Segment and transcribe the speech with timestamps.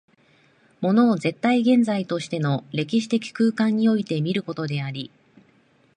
[0.81, 5.11] 物を絶対現在としての歴史的空間において見ることであり、